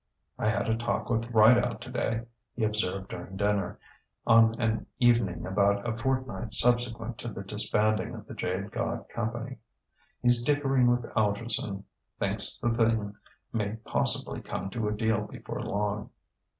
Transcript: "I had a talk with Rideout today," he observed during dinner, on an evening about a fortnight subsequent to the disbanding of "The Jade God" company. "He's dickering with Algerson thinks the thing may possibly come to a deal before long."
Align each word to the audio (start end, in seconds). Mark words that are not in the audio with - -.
"I 0.39 0.49
had 0.49 0.67
a 0.67 0.75
talk 0.75 1.11
with 1.11 1.29
Rideout 1.29 1.79
today," 1.79 2.23
he 2.55 2.63
observed 2.63 3.09
during 3.09 3.37
dinner, 3.37 3.77
on 4.25 4.59
an 4.59 4.87
evening 4.97 5.45
about 5.45 5.87
a 5.87 5.95
fortnight 5.95 6.55
subsequent 6.55 7.19
to 7.19 7.27
the 7.27 7.43
disbanding 7.43 8.15
of 8.15 8.25
"The 8.25 8.33
Jade 8.33 8.71
God" 8.71 9.07
company. 9.09 9.57
"He's 10.19 10.43
dickering 10.43 10.89
with 10.89 11.03
Algerson 11.15 11.83
thinks 12.17 12.57
the 12.57 12.71
thing 12.71 13.13
may 13.53 13.75
possibly 13.85 14.41
come 14.41 14.71
to 14.71 14.87
a 14.87 14.91
deal 14.91 15.21
before 15.27 15.61
long." 15.61 16.09